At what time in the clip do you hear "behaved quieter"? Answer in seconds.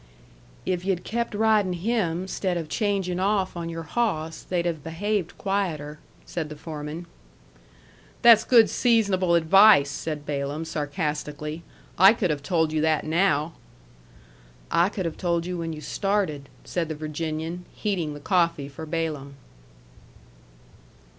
4.83-5.99